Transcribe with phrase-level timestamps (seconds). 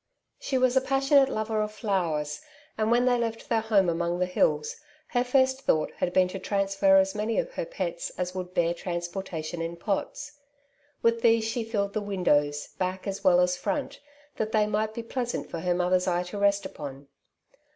[0.39, 2.41] She was a passionate lover of flowers,
[2.75, 4.75] and when they left their home among the hills,
[5.09, 8.73] her first thought had been to transfer as many of her pets as woirld bear
[8.73, 10.39] transportation in pots.
[11.03, 13.99] With these she filled the windows, back as weU as front,
[14.37, 17.07] that they might be pleasant for her mother^s eye to rest upon.